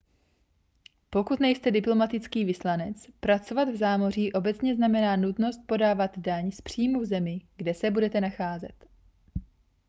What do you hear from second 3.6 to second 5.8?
v zámoří obecně znamená nutnost